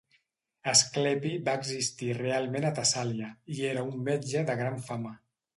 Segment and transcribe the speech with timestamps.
[0.71, 5.17] Asclepi va existir realment a Tessàlia, i era un metge de gran fama.